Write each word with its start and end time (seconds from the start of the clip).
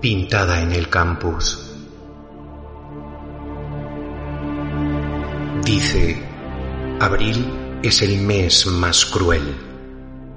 Pintada 0.00 0.62
en 0.62 0.70
el 0.70 0.88
campus. 0.88 1.72
Dice, 5.64 6.22
abril 7.00 7.80
es 7.82 8.02
el 8.02 8.18
mes 8.18 8.66
más 8.66 9.04
cruel, 9.06 9.56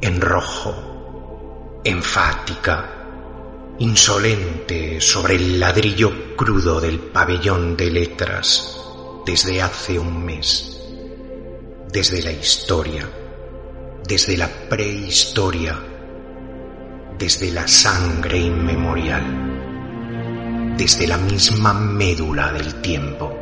en 0.00 0.20
rojo, 0.22 1.80
enfática, 1.84 3.76
insolente 3.78 5.02
sobre 5.02 5.36
el 5.36 5.60
ladrillo 5.60 6.34
crudo 6.34 6.80
del 6.80 6.98
pabellón 6.98 7.76
de 7.76 7.90
letras 7.90 8.78
desde 9.26 9.60
hace 9.60 9.98
un 9.98 10.24
mes, 10.24 10.80
desde 11.92 12.22
la 12.22 12.32
historia, 12.32 13.06
desde 14.08 14.38
la 14.38 14.48
prehistoria, 14.48 15.91
desde 17.22 17.52
la 17.52 17.68
sangre 17.68 18.36
inmemorial, 18.36 19.22
desde 20.76 21.06
la 21.06 21.16
misma 21.18 21.72
médula 21.72 22.52
del 22.52 22.74
tiempo. 22.82 23.41